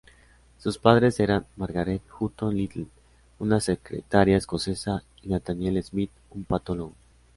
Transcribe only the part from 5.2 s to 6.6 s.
y Nathaniel Smith, un